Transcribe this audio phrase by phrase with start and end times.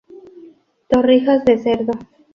[0.89, 1.93] Torrijas de Cerdo.